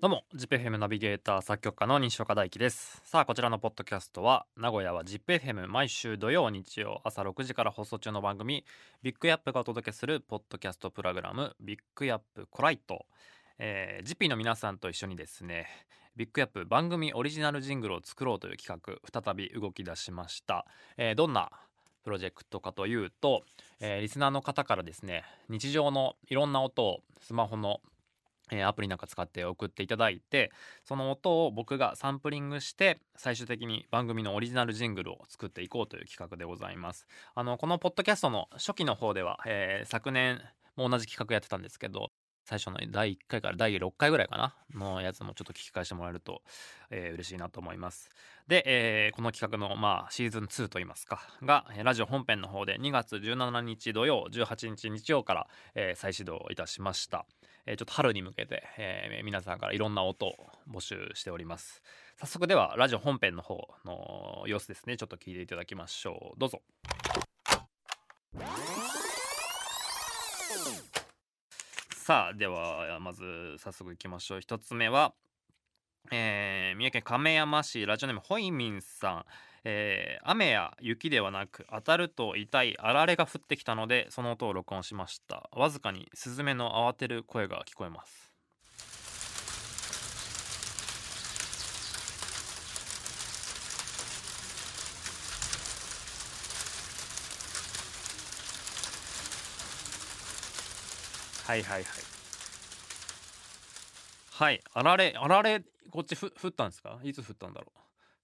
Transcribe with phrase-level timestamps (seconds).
[0.00, 3.02] どうも ZIPFM ナビゲーター作曲家の西岡大樹です。
[3.04, 8.64] さあこちらのポッドキャストは名古屋は ZIPFM 毎週土曜日曜朝6時から放送中の番組
[9.02, 13.04] ビッグアップがお届けするポッドキャストプログラムビッグアップコライト、
[13.58, 15.66] えー、ジピーの皆さんと一緒にですね
[16.16, 20.64] ビッグアップ番組オリジナルジングルを作ろうという企画再び動き出しました、
[20.96, 21.50] えー、どんな
[22.04, 23.42] プロジェクトかというと、
[23.80, 27.82] えー、リスナーの方からですね日常のいろんな音をスマホの
[28.52, 30.50] えアプリなんか使って送っていただいて
[30.84, 37.06] その音を僕がサンプリングして最終的に番組のオリジナルジングルを作っていこうという企画でございます。
[37.34, 40.40] あのこのポッドキャストの初期の方では、えー、昨年
[40.76, 42.10] も同じ企画やってたんですけど
[42.50, 46.42] 最初の第1回から第6回ぐらいかなのやつもちょっと聞き返してもらえると、
[46.90, 48.10] えー、嬉しいなと思います。
[48.48, 57.24] で、えー、この企画の、まあ、シーズン2といいますかがラジオ本編の方で2月17日土曜18日日曜から、えー、再始動いたしました。
[57.66, 60.34] え、ちょっと春に向けて、え、皆さんからいろんな音を
[60.68, 61.84] 募集しております。
[62.18, 66.40] 早速ではラジオ本編の方の様子ですねちょっと聞いていただきましょう。
[66.40, 66.62] どうぞ。
[72.10, 73.22] さあではまず
[73.58, 74.40] 早速いきましょう。
[74.40, 75.14] 1つ目は
[76.10, 79.24] えー、三重県亀山市ラジオネームホイミンさん。
[79.62, 85.48] えー、雨や雪ではなく当たると痛いあられが降ってきたのでその音を録音しました。
[85.52, 88.29] わずかにスズメの慌てる声が聞こえます。
[101.50, 101.84] はいはいはい。
[104.30, 107.00] はいあられあられこっちふ降ったんですか？
[107.02, 107.78] いつ降ったんだろう？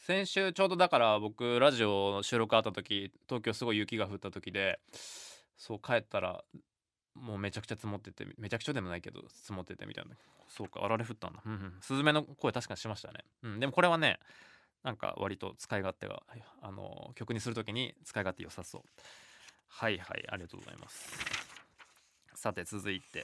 [0.00, 4.80] 先週ちょうどだから僕ラジオの収録あった時東京すごい雪が降った時で
[5.58, 6.42] そう帰ったら
[7.14, 10.12] もうめちゃくちゃ積もっててめちゃくちゃでもないけど積もっててみたいな。
[10.48, 11.42] そうかあられ降ったんだ。
[11.44, 11.74] うんうん。
[11.82, 13.18] スズメの声確かにしましたね。
[13.42, 13.60] うん。
[13.60, 14.18] でもこれはね
[14.82, 16.22] なんか割と使い勝手が
[16.62, 18.82] あの曲にする時に使い勝手良さそう。
[19.68, 21.59] はいはいありがとうございます。
[22.40, 23.22] さて続いて。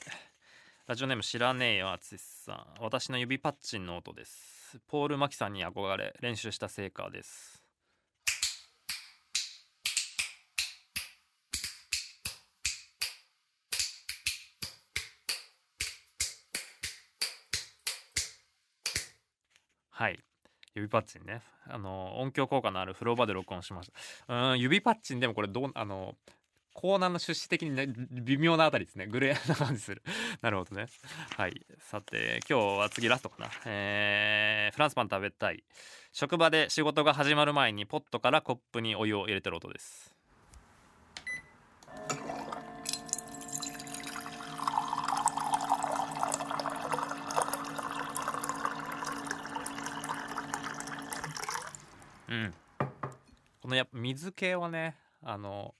[0.86, 2.82] ラジオネーム知らねえよ淳さん。
[2.82, 4.78] 私の指パッチンの音です。
[4.88, 7.62] ポール・マキさんに憧れ練習した成果です。
[19.88, 20.20] はい。
[20.74, 21.40] 指パッチンね。
[21.64, 23.90] あの音響効果のある風呂場で録音しまし
[24.28, 24.50] た。
[24.52, 26.16] うん指パッチンでもこれどうあの
[26.76, 29.06] コーナーの趣旨的にね微妙なあたりですね。
[29.06, 30.02] グレーな感じする。
[30.42, 30.88] なるほどね。
[31.34, 31.66] はい。
[31.78, 33.50] さて今日は次ラストかな。
[33.64, 35.64] えー、フランスパン食べたい。
[36.12, 40.14] 職場で仕事が始まる前にポットからコップにお湯を入れてる音です。
[52.28, 52.54] うん。
[53.62, 55.74] このやっぱ水系はねあの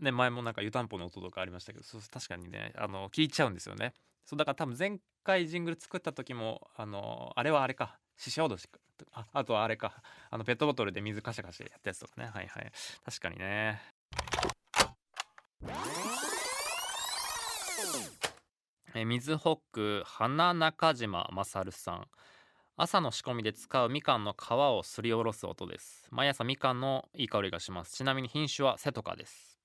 [0.00, 3.94] ね、前もなんか湯たんぽの音とかありましたけどそう確かにねあの聞いちゃうんですよね。
[4.24, 8.68] そうだから多分前回ジングル作った時もあのあれはあれか死者脅し
[9.12, 12.30] ああとはあれかあのペットボトルで水カシャカシャやったやつとかね。
[12.32, 12.72] はいはい。
[13.04, 13.80] 確かにね。
[18.94, 22.08] え水ホック花中島勝さん。
[22.80, 26.06] 朝の仕込みで使うみかんの皮をすりおろす音です。
[26.10, 27.96] 毎朝みかんのいい香りがします。
[27.96, 29.57] ちなみに品種はセトカです。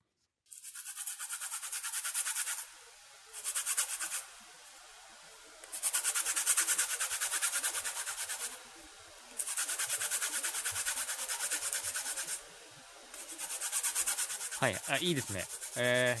[14.60, 14.76] はい。
[14.88, 15.44] あいいですね。
[15.76, 16.16] え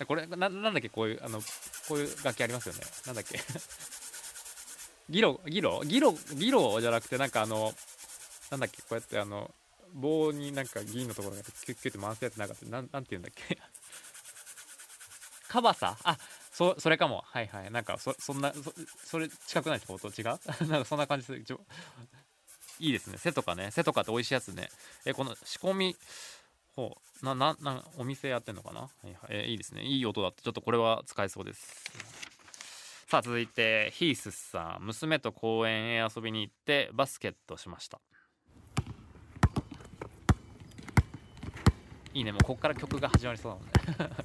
[0.00, 0.88] ー、これななんだっけ？
[0.88, 1.40] こういうあの
[1.88, 2.80] こういう楽器ありますよね。
[3.06, 3.40] なんだっけ？
[5.10, 5.82] ギ ロギロ？
[5.84, 7.74] ギロギロじゃなくてなんかあの
[8.50, 8.78] なんだっけ？
[8.82, 9.50] こうやってあの
[9.94, 13.58] 棒になんか銀のところがキュッキュッて回すやつなんかったなんなんて言うんだっけ？
[15.48, 15.96] カバサ？
[16.04, 16.18] あ
[16.52, 17.22] そそれかも。
[17.26, 17.70] はいはい。
[17.70, 20.24] なんかそそんなそそれ近くないです音違う？
[20.68, 21.44] なんかそんな感じする。
[22.80, 23.18] いいですね。
[23.18, 23.70] 背とかね。
[23.72, 24.68] 背とかって美味しいやつね。
[25.04, 25.96] えこの仕込み
[26.78, 29.16] ほうなななお店やってんのかな、はいはい。
[29.30, 29.82] えー、いいですね。
[29.82, 31.84] いい音だってちょっとこれは使えそうです。
[33.08, 34.86] さあ続いてヒースさん。
[34.86, 37.98] 娘と公園へ遊びに行ってバスケットしました。
[42.14, 42.30] いいね。
[42.30, 44.16] もうここから曲が始まりそうだもんね。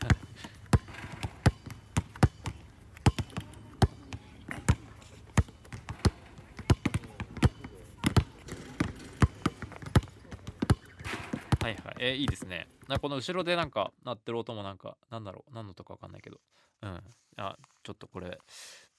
[11.64, 11.96] はいはい。
[12.00, 12.68] えーいいですね。
[12.90, 16.42] なこの後ろでなんか鳴ってる音もなんかなんだろう何の音かわかんないけど。
[16.82, 17.02] うん。
[17.38, 18.38] あちょっとこれ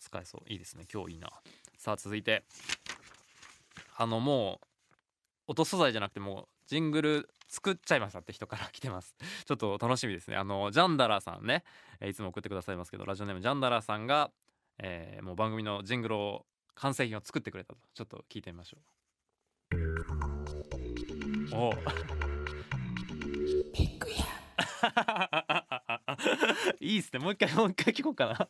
[0.00, 0.50] 使えそう。
[0.50, 0.86] いいですね。
[0.90, 1.28] 今日いいな。
[1.76, 2.44] さあ続いて。
[3.98, 4.66] あのもう
[5.48, 9.14] 音素材じゃなくてもうジングル作っちゃいましたって人から来てます。
[9.44, 10.36] ちょっと楽しみですね。
[10.38, 11.64] あのジャンダラーさんね、
[12.00, 14.30] えいつも送ってくださいますけどラジオネームジャンダラーさんが、
[14.78, 17.80] えーもう番組のジングルを完成品を作ってくれたと。
[17.92, 18.80] ちょっと聞いてみましょう。
[21.54, 22.23] おお
[26.80, 27.18] いいっすね。
[27.18, 28.48] もう一回もう一回聞こうかな。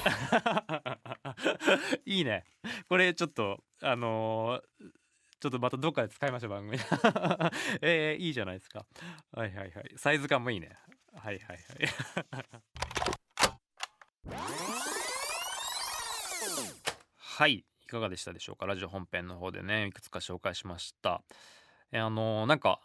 [2.04, 2.44] いいね。
[2.88, 4.90] これちょっとあのー
[5.40, 6.76] ちょっとまたどっかで使いましょう番組。
[7.80, 8.84] えー、いいじゃないですか。
[9.32, 9.94] はいはいはい。
[9.96, 10.76] サイズ感もいいね。
[11.14, 11.58] はいはいはい。
[17.16, 18.66] はいいかがでしたでしょうか？
[18.66, 21.22] ラジオ本編の方でねいくつか紹介しました。
[21.92, 22.80] えあのーなんか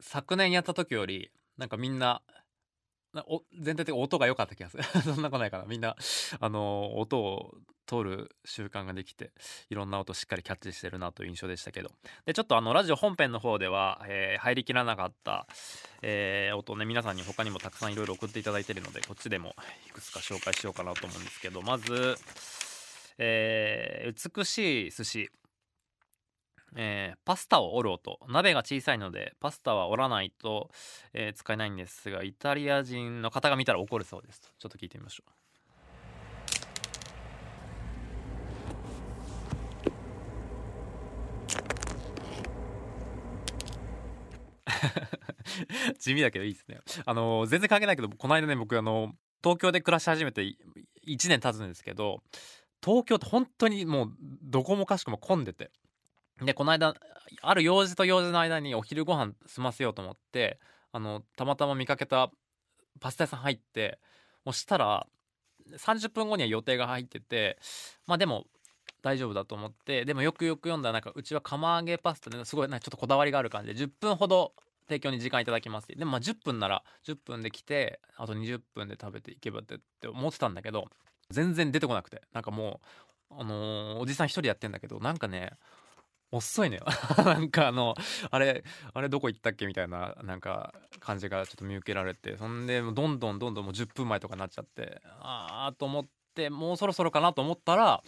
[0.00, 2.22] 昨年やった時よりなんかみんな
[3.60, 4.82] 全体的に音が良かった気がする。
[5.02, 5.64] そんなことないかな。
[5.64, 5.96] みんな
[6.40, 7.54] あのー音を
[7.86, 9.32] 取る習慣ができて
[9.68, 11.90] いろんな音しっかりキャッチしてるなという印象でしたけど。
[12.24, 15.48] でちょっとあのラジオ本編の方では、えー入りきらなかった、
[16.02, 19.56] えー音をね皆さんに他にもたくさんいろいろ送っていただいてるのでこっちでも
[19.88, 22.16] いくつか紹介しようかなと思うんですけどまず、
[23.22, 25.30] えー美しい寿司。
[26.74, 28.18] えーパスタを折る音。
[28.28, 30.70] 鍋が小さいのでパスタは折らないと、
[31.12, 34.40] えー使えないんですがイタリア人の方が見たら怒るそうです。
[34.58, 35.32] ちょっと聞いてみましょう。
[45.98, 46.80] 地味だけどいいですね。
[47.04, 49.12] あの全然関係ないけどこの間ね僕あの
[49.42, 50.42] 東京で暮らし始めて
[51.06, 52.22] 1年経つんですけど
[52.84, 54.12] 東京って本当にもう
[54.42, 55.70] どこもかしくも混んでて。
[56.42, 56.94] でこの間
[57.42, 60.58] ある用事と用事の間にお昼ご飯済ませようと思って
[60.90, 62.30] あのたまたま見かけた
[62.98, 63.98] パスタ屋さん入って
[64.44, 65.06] もうしたら
[65.76, 67.58] 30分後には予定が入ってて
[68.06, 68.46] まあでも
[69.02, 74.52] 大丈夫だと思ってでもよくよく読んだらなんかうちは釜揚げパスタですごいなちょっとこだわりがある感じで10分ほど
[74.88, 80.86] 提供に時間いただきますでもまあ10分なら10分で来てあと20分で食べていけばってって思ってたんだけど
[81.30, 82.80] 全然出てこなくてなんかも
[83.30, 85.52] うあのーおじさん一人やってんだけどなんかね
[86.32, 86.84] 遅いのよ
[87.24, 87.94] なんかあの
[88.30, 88.62] あれ
[88.94, 89.66] あれどこ行ったっけ？
[89.66, 98.02] みたいななんか感じがちょっと見受けられてそんでもうどんどんどんどんもう10分前とかになっちゃってああと思ってもうそろそろかなと思ったら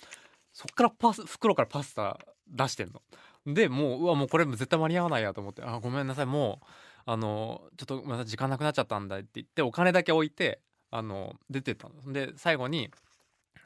[0.53, 3.03] そっからパス袋からパスタ出してんの。
[3.45, 6.67] でもううわもうこれ絶対間に合わないやと思って「あごめんなさいもう
[7.07, 10.61] あのちょっとごめんなさい時間なくなっちゃったんだ」って言ってお金だけ置いて
[10.93, 12.13] あの出てったの。
[12.13, 12.93] で最後に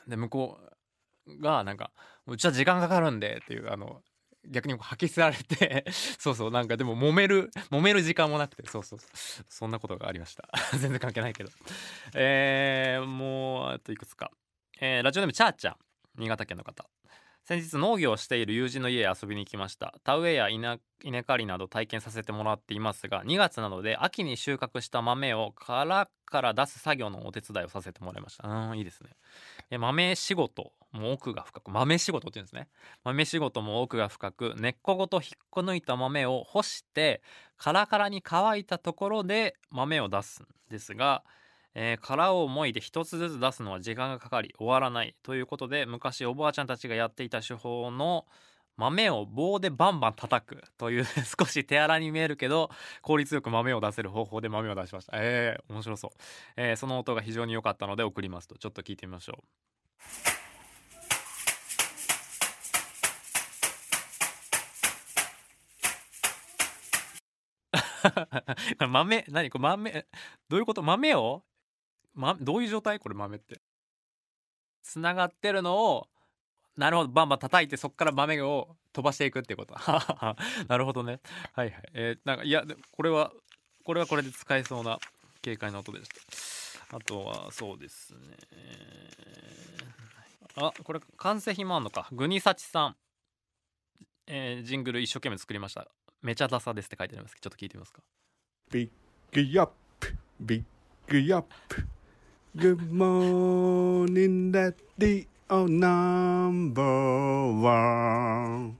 [0.07, 0.59] で向こ
[1.27, 1.91] うがなんか
[2.27, 4.03] 「うちは時間かかるんで」っていうあの
[4.49, 8.99] 逆に吐き捨てられて そうそうなんかでも揉める揉める時間もなくてそうそう
[9.49, 10.49] そんなことがありました。
[10.79, 11.51] 全然関係ないけど。
[12.15, 14.31] えー、もうあといくつか、
[14.81, 15.77] えーラジオネームチャーチャー
[16.17, 16.89] 新潟県の方。
[17.47, 19.95] 先日農業をしている友人の家へ遊びに行きました。
[20.03, 28.49] 田植えや稲稲刈りなど体験させてもらっていますが2月なので秋に収穫した豆を殻から出す作業のお手伝いをさせてもらいました。
[28.49, 29.11] うんいいですね。
[29.71, 32.67] え豆仕事も奥が深く豆仕事って言うんですね。
[33.05, 37.23] 豆仕事も奥が深く根っこごと引っこ抜いた豆を干して
[37.57, 41.23] カラカラに乾いたところで豆を出すんですが、
[41.79, 45.15] えー殻をもいで一つずつ出すのは時間がかかり終わらない。
[45.23, 48.27] ということで昔おばあちゃんたちがやっていた手法の
[48.79, 51.05] 豆を棒でバンバン叩くという
[51.39, 52.71] 少し手荒に見えるけど
[53.03, 55.13] 効率よく豆を出せる方法で豆を出しました。
[55.17, 56.11] えー、面白そう、
[56.57, 58.57] えーその音が非常に良かったので送りますと。
[58.57, 59.45] ちょっと聞いてみましょう。
[68.89, 69.25] 豆？
[69.29, 69.51] 何？
[69.51, 70.07] これ豆？
[70.49, 70.83] どういうこと？
[70.83, 71.43] 豆を、
[72.17, 72.99] ま、どういう状態？
[72.99, 73.61] これ豆って。
[74.83, 76.09] つながってるのを
[76.77, 79.75] なるほどバンバン叩いてそこから豆を飛ばしていくっていうこと。
[80.69, 81.21] なるほどね。
[81.55, 81.91] はいはい。
[81.93, 83.33] えーなんかいやこれは
[83.85, 84.99] これはこれで使えそうな
[85.43, 86.09] 軽快な音でし
[86.91, 86.97] た。
[86.97, 88.37] あとはそうですね。
[90.57, 92.09] あこれ完成品もあんのか。
[92.13, 92.97] グニサチさん、
[94.27, 95.89] えージングル一生懸命作りました。
[96.23, 98.03] めちゃダサですって書いてありますちょっと聞いてみますか。
[98.71, 98.91] Big
[99.59, 99.75] up,
[100.41, 100.65] big
[101.35, 101.53] up.
[102.57, 104.51] Good morning.
[105.51, 106.83] Oh, number
[107.53, 108.79] one.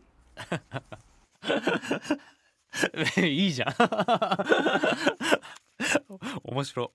[3.19, 3.75] いいじゃん
[6.45, 6.93] 面白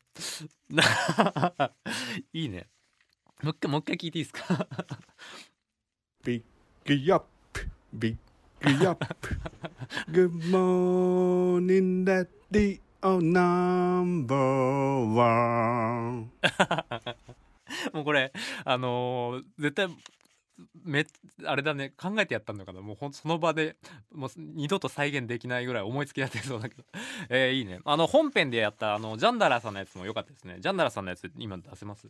[2.33, 2.67] いいね
[3.43, 4.67] もう一回もう一回聞いていいですか
[6.23, 6.43] Big
[6.85, 7.21] グアッ
[7.53, 8.17] プビ
[8.59, 9.39] ッグアップ
[10.09, 14.35] Good morning daddy oh number
[15.15, 16.31] one.
[17.93, 18.31] もうこれ
[18.65, 19.87] あのー絶対
[20.83, 21.05] め
[21.45, 22.81] あれだね考えてやったのかな。
[22.81, 23.77] もうほんその場で
[24.11, 26.83] もう二度と再現できないぐらい思いつきやってそうだけど。
[27.29, 27.79] えーいいね。
[27.85, 30.57] あの本編でやったあのジャンダラさんのやつも良かったですね。
[30.59, 32.07] ジャンダラさんのやつ今出せます？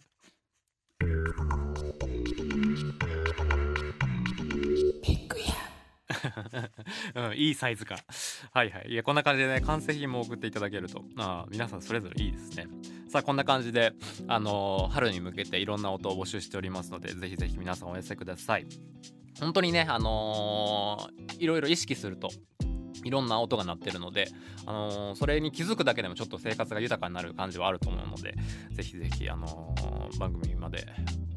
[7.16, 7.98] うん、いいサイズ感。
[8.54, 8.90] はいはい。
[8.90, 11.04] いやこんな感じでね完成品も送っていただけると。
[11.18, 12.68] あ皆さんそれぞれいいですね。
[13.10, 13.94] さあこんな感じで
[14.28, 18.66] あのー春に向けていろんな音を募集しておりますのでぜひぜひ皆さんお寄せください。
[19.40, 22.30] 本当にねあのーいろいろ意識すると
[23.04, 24.28] いろんな音が鳴ってるので、
[24.66, 28.36] あのーそれに気づくだけでもちょっと生活が豊かになる感じはあると思うので
[28.72, 29.76] ぜひぜひ、あの
[30.20, 30.86] 番組まで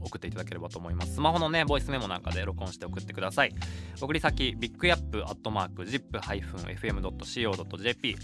[0.05, 1.15] 送っていただければと思います。
[1.15, 3.55] スマホのねボイスメモなんかで録音して送ってください。
[4.01, 8.17] 送り先ビッグヤップアットマーク ZIP-FM.co.jp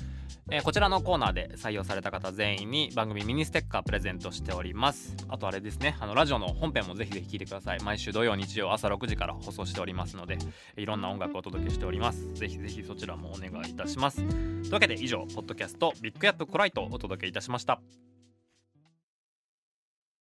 [0.53, 5.17] えーこちらのコーナーで採用された方全員に番組ミニステッカープレゼントしております。
[5.29, 7.83] あとあれですねあのラジオの本編もぜひぜひ聞いてください。
[7.83, 10.39] 毎週土曜日曜朝6時から放送しておりますので
[10.77, 12.35] いろんな音楽をお届けしております。
[12.35, 14.17] ぜひぜひそちらもお願いいたします。
[14.17, 17.81] というわけで以上ポッドキャストビッグヤップコライトをお届けいたしました。